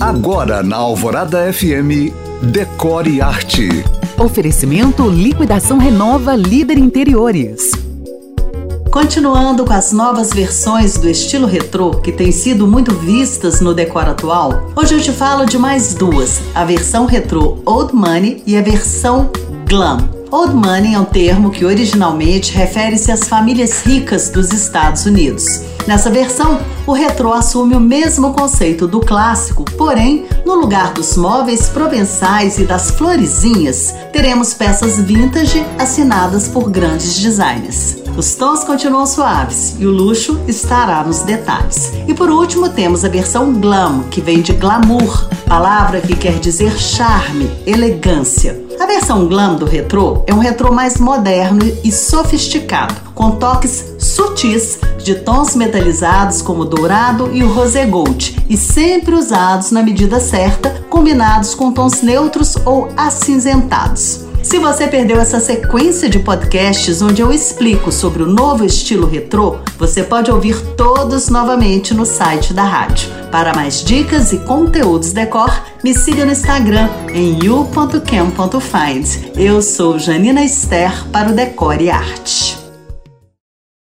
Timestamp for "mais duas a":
15.58-16.62